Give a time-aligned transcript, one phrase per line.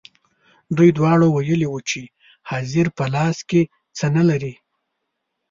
[0.77, 2.01] دوی دواړو ویلي وو چې
[2.49, 3.61] حاضر په لاس کې
[3.97, 4.53] څه نه لري.